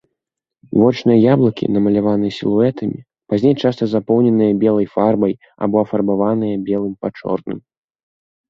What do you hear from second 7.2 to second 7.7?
чорным.